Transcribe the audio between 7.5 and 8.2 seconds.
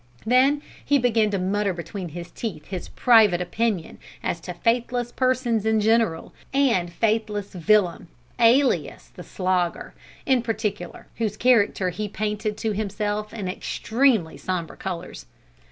Villum,